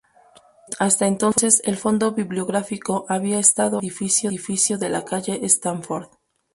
[0.79, 6.07] Hasta entonces el fondo bibliográfico había estado en un edificio de la calle Stamford.